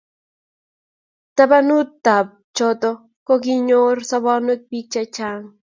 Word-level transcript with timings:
tabanutab 1.35 2.27
choto 2.57 2.89
ko 3.27 3.33
kinyaryo 3.43 4.03
sobonwekab 4.09 4.67
biik 4.69 4.87
che 4.93 5.01
chang' 5.15 5.47